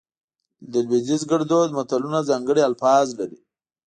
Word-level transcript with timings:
د 0.71 0.73
لودیز 0.87 1.21
ګړدود 1.31 1.69
متلونه 1.77 2.19
ځانګړي 2.29 2.61
الفاظ 2.69 3.07
لري 3.19 3.39